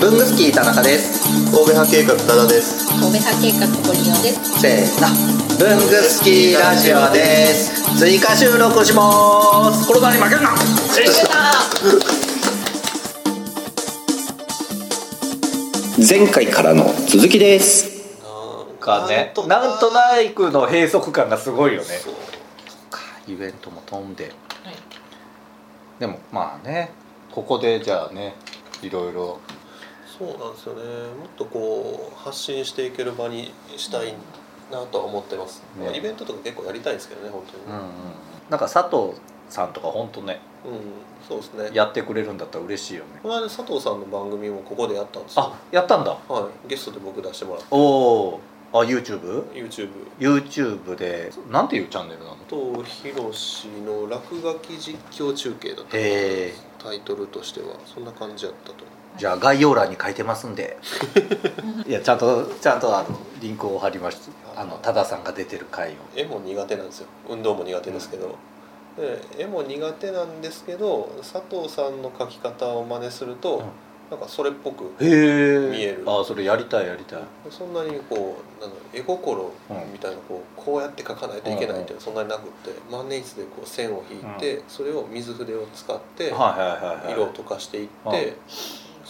[0.00, 1.28] 文具スキー田中です。
[1.52, 2.88] 神戸派計画多田です。
[2.88, 4.58] 神戸派計画ポリオです。
[4.58, 5.08] せーの。
[5.58, 7.98] 文具スキーラジオです。
[7.98, 9.86] 追加収録します。
[9.86, 10.54] コロナに負けるな。
[15.98, 17.90] 前回からの続きです。
[18.80, 20.00] かねなんとな
[20.34, 21.88] くの閉塞感がすごいよね。
[23.28, 24.32] イベントも飛んで。
[25.98, 26.90] でもまあね
[27.30, 28.34] ここでじゃあね
[28.80, 29.40] いろいろ
[30.20, 30.82] そうなんですよね。
[30.82, 34.12] もっとこう発信していける場にしたい
[34.70, 37.66] なとは思ってます、ねまあイベントとか結構やりたいんですけどね本当に。
[37.66, 37.84] ねうんうん。
[38.50, 40.78] なんか佐藤さんとか本当ねうん、
[41.26, 41.70] そうですね。
[41.72, 43.20] やってくれるんだったら嬉しいよね。
[43.22, 45.44] この間佐藤さんの番組もここでやったんですよ。
[45.44, 46.10] あやったんだ。
[46.28, 46.68] はい。
[46.68, 47.66] ゲストで僕出してもらって。
[47.70, 48.40] おお
[48.72, 49.44] あ YouTube?
[50.20, 52.36] YouTube でなんていうチャンネルなの？
[52.46, 55.92] とひろしの落書き実況中継だった
[56.84, 57.76] タイトルとしては。
[57.86, 60.78] そんな感じやったと思うじゃあ概要欄に書いてますんで。
[61.86, 63.08] いやちゃんとちゃんとあの
[63.40, 64.18] リンクを貼りまし
[64.54, 65.92] たあの多田さんが出てる回を。
[66.14, 67.06] 絵も苦手なんですよ。
[67.28, 68.36] 運動も苦手ですけど、
[68.96, 73.64] で絵も苦手なんですけど佐藤さんの描き方を真似すると、うん。
[74.10, 76.02] なんかそれっぽくへえ見える。
[76.04, 77.20] あそれやりたいやりたい。
[77.48, 79.52] そんなにこうな絵心
[79.92, 87.12] みたいなこうこうやって描かないといけないっていうのはそんなになくって万年筆でこう線を引いて、それを水筆を使ってはいはいはいはい。
[87.12, 88.34] 色を溶かしていって、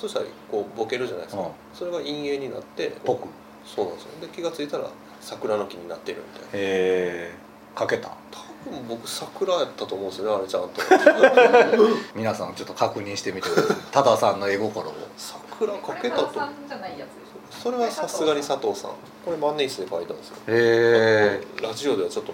[0.00, 1.48] そしたらこうボケるじゃないですか、うん。
[1.74, 3.28] それが陰影になってぽくへ
[3.66, 4.10] そうなんですよ。
[4.22, 4.88] で気が付いたら
[5.20, 6.48] 桜の木になってるみたいな。
[6.54, 7.34] え
[7.78, 8.08] 書けた？
[8.08, 11.96] 多分僕桜やったと思うんですよねあれちゃんと。
[12.16, 13.76] 皆さんちょっと確認してみてください。
[13.92, 14.94] 多田さんの絵心を。
[15.16, 16.32] 桜描けたと。
[16.34, 18.92] さんじゃないやつでしそれはさすがに佐藤さん。
[19.24, 20.36] これ万年筆で描いたんですよ。
[20.48, 22.32] へえラジオではちょっと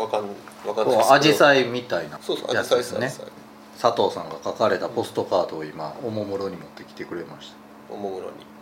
[0.00, 0.28] わかん
[0.66, 1.12] わかんないですけど。
[1.14, 3.26] アジサイみたいなそうそうやアジサイつですね
[3.80, 7.94] 佐藤さんが書かれたポストカードを今おもむろに持ってきてくれました。
[7.94, 8.57] おもむろに。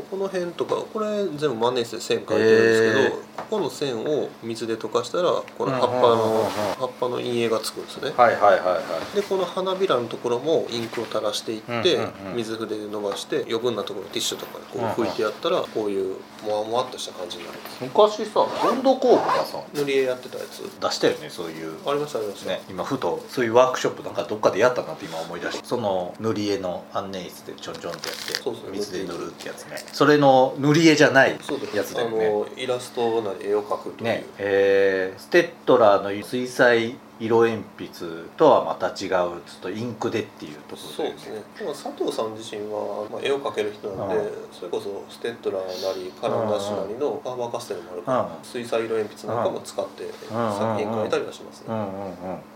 [0.00, 8.12] この辺とかこれ全部万年筆で線描いてるんですけど、ここの線を水で溶かしたらこの葉っぱの葉っぱの陰影がつくんですね。
[8.16, 8.80] はいはいはいは
[9.12, 9.16] い。
[9.16, 11.98] でこの花びらのところもインクを垂らしていって、
[12.34, 20.62] 水筆で伸ばして余分なところティッシュとかでこう拭いてやったらこういうもわもわっとした感じになるんです昔さボンド工具がさ塗り絵やってたやつ？
[20.80, 21.76] 出したよねそういう。
[21.86, 25.66] ありましたありました、ね今ふとそういうワークショップなんかどっかでやったなって今思い出して。
[25.66, 31.38] その塗り絵の安寧室でちょんちょんってやってそうそう水で塗るってやつねそれの塗り絵じゃない
[31.74, 32.26] やつだよね。
[32.26, 34.24] あのイラストなり絵を描くという、ね。
[34.38, 41.42] えーステッドラーの水彩色鉛筆とはまた違うちょっとインクでっていうところでそうですね。
[41.58, 48.44] でも佐藤さん自身は、まあ、絵を描ける人なんで、うんそれこそステッドラーなりカランダッシュなりのファーバーカステルもあるから、うん。
[48.44, 50.30] 水彩色鉛筆なんかも使って作
[50.78, 51.68] 品描いたりはしますね、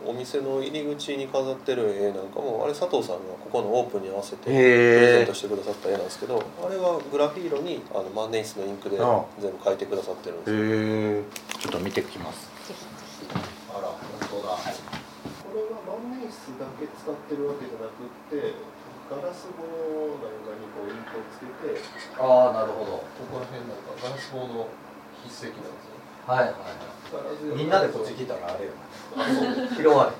[0.05, 9.23] お店の入り口に飾ってる絵なんかもあれ佐藤さんがここのオープンに合わせてプレゼントしてくださった絵なんですけどあれはグラフィー色にあの万年筆のインクでうん。
[9.41, 11.61] 全部描いてくださってるんですよ。
[11.61, 12.51] ちょっと見てきます。
[12.65, 12.69] ょ。
[12.69, 12.85] ぜひ
[13.27, 13.56] ぜあら本当だこれ
[16.37, 18.55] は万年筆だけ使ってるわけじゃなくって
[19.09, 19.63] ガラス棒
[20.21, 21.79] なんかにこうインクをつけて
[22.19, 23.07] ああなるほど。
[23.17, 24.69] ここら辺なんかガラス棒の
[25.23, 25.97] 筆跡なんですよ。
[26.27, 27.57] はいはいはい。
[27.57, 28.73] みんなでこっち来たらあれよ
[29.77, 30.13] 拾わ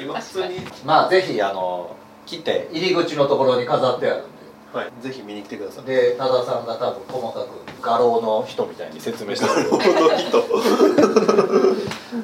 [0.00, 0.60] 今普通に。
[0.84, 4.37] まあぜひあの来て入り口のところに飾ってあるん
[4.72, 4.92] はい。
[5.02, 5.84] ぜひ見に来てください。
[5.84, 7.48] でで多田さんが多分細かく
[7.82, 9.82] 画廊の人みたいに説明してる この
[10.16, 10.44] 人。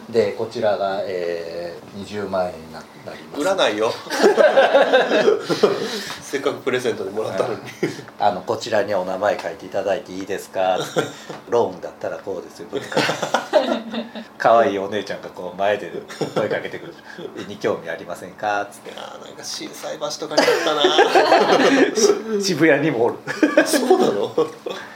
[0.12, 3.40] でこちらが、えー、20万円にななります。
[3.40, 3.92] 売らないよ。
[6.22, 7.60] せっかくプレゼントでもらったのに
[8.26, 10.78] あのこちらにお名前書いていただいていいですか？
[10.78, 11.00] っ て
[11.50, 12.68] ローンだったらこうですよ。
[12.70, 12.84] とか。
[14.38, 15.90] 可愛いお姉ちゃんがこう前で
[16.34, 16.94] 声かけてくる
[17.38, 18.92] 「絵に興味ありませんか?」っつって。
[18.96, 20.46] あーなんか心斎橋とかにあっ
[22.34, 23.14] た 渋谷にもおる。
[23.56, 24.34] なそうなの？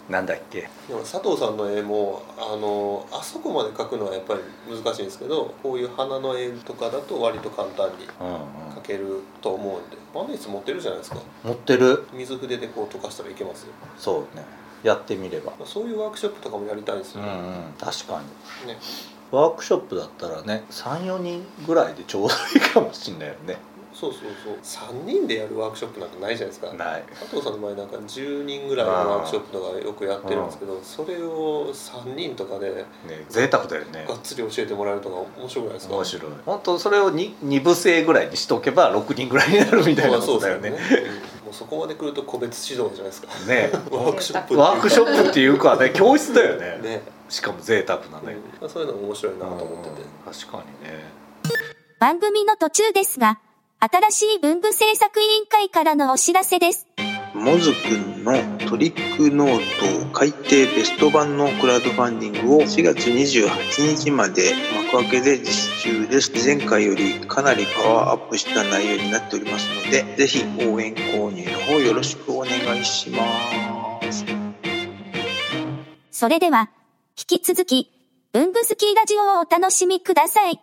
[0.08, 0.68] なんだっけ？
[0.88, 8.38] でも佐藤さんの絵もあのあそこまで描くのはやっぱり難しいんですけどこういう花の絵とかだと割と簡単にうんうん。
[8.78, 11.18] 描けると思うんで万年筆持ってるじゃないですか。
[11.44, 12.06] 持ってる。
[12.14, 13.72] 水筆でこう溶かしたらいけますよ。
[13.98, 14.44] そうね。
[14.82, 15.52] やってみれば。
[15.66, 17.22] そういうワークショップとかもやりたいですよ。
[17.22, 18.22] ね,、うんうん確か
[18.62, 18.68] に。
[18.68, 18.78] ね。
[19.30, 23.58] ワークショップだったらね34人ぐらいでちょうどいいかもしんないよね
[23.98, 24.92] そうそうそう。
[24.92, 26.72] 3人でやるワークショップなんかないじゃないですか。
[26.72, 27.02] ない。
[27.18, 32.84] 佐藤さんの場合なんか10人ぐらいのワークショップとかよくやってるんですけどそれを3人とかでね
[33.28, 34.04] 贅沢だよね。
[34.08, 35.94] がっつり教えてもらえるとか面白くないですか？
[35.94, 36.32] 面白い。
[36.46, 40.70] 本当それを 2, 二部制ぐらいにしとけば6人ぐらいになるみたいなことだよね。
[40.70, 40.76] も
[41.50, 43.28] うそこまで来ると個別指導じゃないですか。
[43.46, 43.70] ね。
[43.90, 44.60] ワークショップっていう。
[44.60, 46.78] ワークショップっていうかね教室だよね。
[46.82, 48.68] ね、しかも贅沢なね、うん。
[48.68, 50.02] そういうのも面白いなと思ってて。
[50.26, 50.32] うん。
[50.32, 51.18] 確かにね。
[51.98, 53.40] 番組の途中ですが、
[53.80, 56.88] 新しい文部政策委員会からのお知らせです。
[57.32, 58.32] モズくんの
[58.68, 64.52] トリックノート改訂ベスト版のクラウドファンディングを4月28日まで
[64.90, 66.32] 幕開けで実施中です。
[66.44, 73.22] 前回よりかなりパワーアップした内容になっておりますので、ぜひ応援購入の方よろしくお願いしま
[74.10, 74.24] す。
[76.10, 76.68] それでは、
[77.16, 77.92] 引き続き、
[78.32, 80.60] 文具スキーラジオをお楽しみください。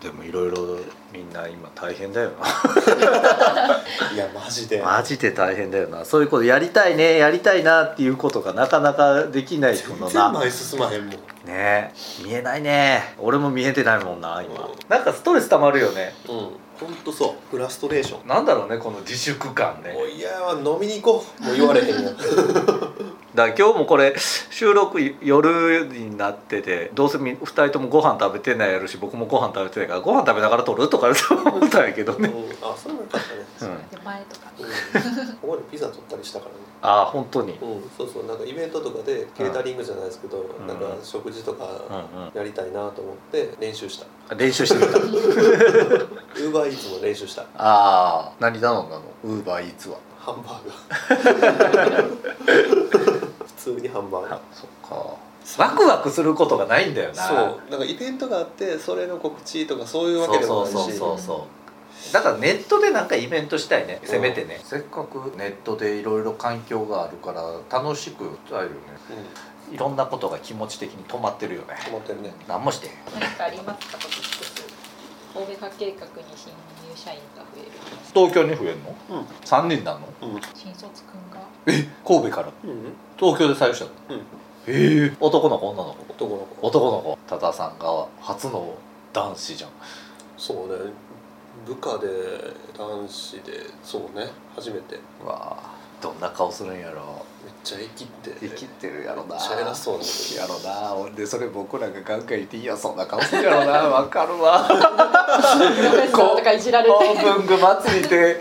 [0.00, 0.78] でもいろいろ
[1.14, 2.44] みんな今大変だよな。
[4.12, 4.82] いやマジで。
[4.82, 6.04] マジで大変だよな。
[6.04, 10.30] そういうことやりたいねやりたいなっていうことがなかなかできないこのな。
[10.30, 11.16] 前進まへんもん。
[11.46, 11.94] ね。
[12.24, 13.14] 見えないね。
[13.18, 14.72] 俺も見えてないもんな今、うん。
[14.88, 16.12] なんかストレス溜まるよね。
[16.28, 16.34] うん。
[16.34, 17.32] ほんとそう。
[17.48, 18.26] フラストレーション。
[18.26, 19.92] なんだろうねこの自粛感ね。
[19.92, 21.44] もういやは飲みに行こう。
[21.44, 22.16] もう言われへんやん
[23.34, 24.14] だから今日もこれ
[24.50, 32.50] 収録夜になっててどうせみ2人ともご飯食べてないやるし僕もご飯食べてないからご飯食べながら撮るとか思ったんやけどね、うん。
[32.64, 33.20] あそれもよかっ
[33.58, 33.72] たね。
[33.72, 34.52] うん、手前とか。
[34.56, 34.66] うん。
[35.36, 36.58] ここでピザ取ったりしたからね。
[36.82, 37.54] ああ本当に。
[37.54, 37.58] うん、
[37.98, 38.26] そうそう。
[38.26, 40.66] なんかイベントとかでケータリングじゃないですけど、ん。
[40.68, 41.64] なんか食事とか
[42.14, 42.30] うんうん。
[42.34, 43.98] やりたいなと思って練習し
[44.28, 44.34] た。
[44.36, 44.98] 練習してみた。
[44.98, 47.42] ウーバーイーツも練習した。
[47.42, 49.02] ああ何頼んだの？
[49.24, 49.96] ウーバーイーツは。
[50.20, 50.66] ハンバー
[51.26, 52.18] ガー。
[52.98, 53.10] 普
[53.64, 55.16] 通にハンバーガーあそっか。
[55.58, 57.22] ワクワクすることがないんだよな。
[57.22, 57.70] そう。
[57.70, 60.72] なんかイベントがあってそれの告知とかそういうわけでもないし。
[60.72, 64.00] そうそうそうそうだからネットでなんかイベントしたいね。
[64.04, 68.70] せめてね、せっかくネットでいろいろ環境があるから楽しくしたいよね。
[69.68, 69.74] うん。
[69.74, 71.74] いろんなことが気持ち的に止まってるよね。
[71.88, 72.34] 思ってるね。
[72.48, 73.98] 何もして何かありますか？
[75.34, 77.70] トピックス神戸化計画に新入社員が増える
[78.14, 78.94] 東京に増えんの？
[79.10, 79.26] うん。
[79.44, 80.06] 3人なんの？
[80.22, 80.40] うん。
[80.54, 81.40] 新卒くんが。
[81.66, 82.48] え神戸から？
[82.64, 82.92] うん。
[83.18, 83.90] 東京で採用したの？
[84.10, 84.26] うん。
[84.68, 85.16] ええ。
[85.18, 86.12] 男の子女の子？
[86.12, 86.66] 男の子。
[86.68, 87.18] 男の子。
[87.26, 88.76] 多田さんが初の
[89.12, 89.70] 男子じゃん。
[90.38, 90.92] そうね。
[91.66, 92.06] 部下で
[92.78, 94.28] 男子でそうね。
[94.54, 95.00] 初めて。
[95.22, 99.36] うわあどんな顔するんやろめっちゃ生きって生きてるやろな。
[99.36, 100.04] めっちゃ偉そうに
[100.36, 100.88] やろな。
[100.90, 103.72] ほんでそれ僕らがガンガン言っていやそんな顔するやろな。
[103.88, 104.68] わかるわ。
[104.68, 106.94] プロフェッサーとかいじられて。
[107.22, 108.38] 文具祭りで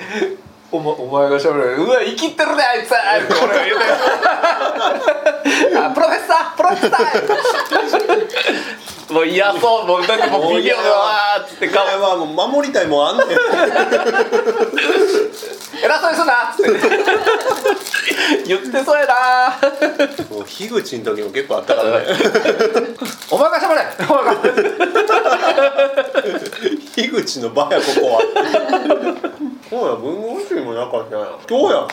[0.73, 1.75] お,、ま、お前がしゃべる。
[1.75, 2.87] うわ生きってるねあいつ。
[2.87, 2.95] って
[3.45, 3.85] 俺が言うて。
[5.77, 9.13] あプロフェッサープロフェッサー。
[9.13, 9.87] もう嫌そう。
[9.87, 11.85] もうなんかもう微妙だわーっつって顔。
[11.85, 13.27] はもう守りたいもんあんねん。
[15.83, 16.71] 偉そうにすんなっつって
[18.45, 19.59] 言ってそうやな。
[20.29, 22.05] もう樋口の時も結構あったからね。
[23.31, 24.35] お前がしゃべれお前が
[26.95, 28.21] 樋口の場やここは。
[29.69, 31.87] そうや文豪集もなかったやん今日や。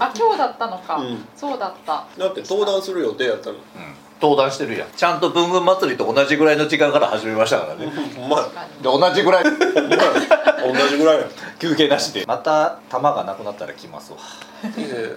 [0.00, 1.26] あ今日だったのか、うん。
[1.36, 2.04] そうだった。
[2.16, 3.56] だって登壇する予定やったの
[4.20, 4.88] 登壇してるやん。
[4.96, 7.92] ちゃんと文具祭りと同じぐらいの時間から始めましたからね。
[8.18, 9.44] お前確かにで同じぐらい。
[9.44, 9.50] 同
[10.88, 11.18] じぐらい。
[11.20, 11.26] や
[11.58, 12.24] 休憩なしで。
[12.26, 14.18] また玉がなくなったら来ますわ。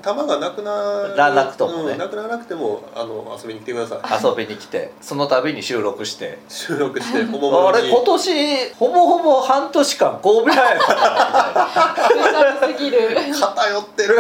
[0.02, 1.94] 玉がなくならなくともね。
[1.94, 4.26] うんなくならなくてもあの遊びに来てください。
[4.26, 6.40] 遊びに来てその度に収録して。
[6.50, 14.20] 収録してほぼあれ今年ほぼほぼ半年間神戸派やったなみたい 偏ってる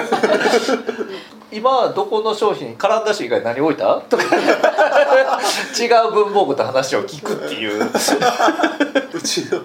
[1.51, 4.01] 今はどこの商品カランダ紙以外何置いた？
[4.01, 4.23] とか。
[5.79, 7.85] 違う文房具と話を聞くっていう。
[9.13, 9.61] うちの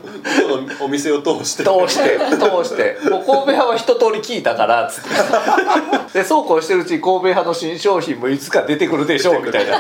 [0.84, 1.64] お店を通して。
[1.64, 2.98] 通して通して。
[3.10, 6.18] もう神戸派は一通り聞いたからっつって。
[6.20, 9.78] でそうこうしてるうちに神戸派の新商品もいつか出てくるでしょうみたいな。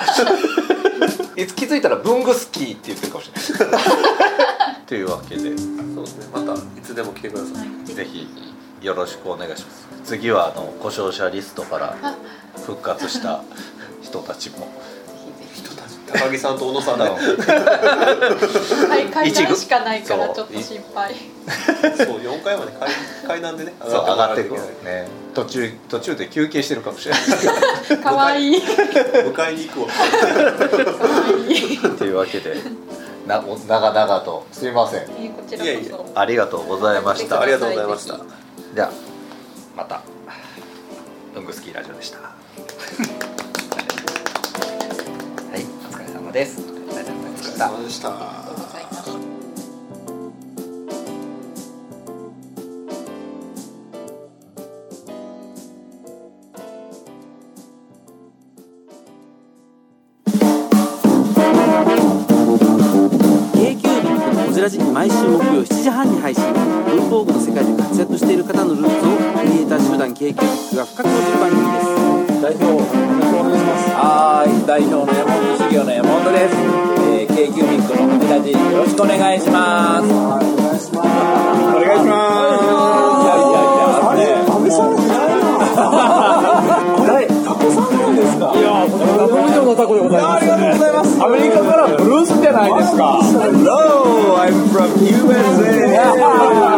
[1.36, 3.82] いつ気づいたら文具スキーって言ってるかもしれない。
[4.86, 5.42] というわけで。
[5.42, 6.26] そうですね。
[6.32, 7.86] またいつでも来てください。
[7.86, 8.28] ぜひ
[8.84, 9.88] よろしくお願いします。
[10.04, 11.96] 次はあの故障者リストから
[12.66, 13.40] 復活した
[14.02, 14.68] 人たちも。
[15.54, 15.94] 人たち。
[16.22, 17.14] 高木さんと小野さんあねの。
[17.16, 21.14] はい階段しかないからちょっと心配。
[21.96, 22.90] そう4階まで階
[23.26, 24.60] 階段でね そう上がってくくる。
[24.84, 27.20] ね途中途中で休憩してるかもしれな
[27.96, 27.98] い。
[28.02, 28.56] かわいい。
[28.62, 29.86] 迎えに行くわ。
[31.98, 32.54] というわけで
[33.26, 35.00] なお長々とすいません。
[35.00, 35.96] えーこちらいやいや。
[36.14, 37.40] ありがとうございました。
[37.40, 38.43] ありがとうございました
[38.74, 38.90] では
[39.76, 40.02] また。
[41.34, 42.18] 文具スキーラジオでした。
[42.18, 42.36] は
[45.56, 45.62] い。
[45.62, 46.60] お疲れ様です。
[46.60, 48.34] ありがとうございましたでした。
[64.92, 66.73] 毎週木曜7時半に配信
[67.14, 70.34] 工具の世界で活躍している方のルーツをクリエイター集団 KQ
[70.74, 72.98] が深く落ちる番組です代表よろしく
[73.38, 82.66] お願いしますはい代表の山本修行の山本です、えー、KQ ミックのハニラよろしくお願いしますはいお願いしますお願いします
[83.22, 85.54] いやいやいやあれ安倍さんじゃないな
[87.46, 96.73] タコさんなんですかいやこれタ上のタコでございます、ありがとうございますアメリカからブルースじゃないですか Hello I'm from USA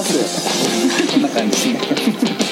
[0.01, 0.39] 待ちしてます
[1.07, 1.13] す。
[1.13, 2.46] こんな感じ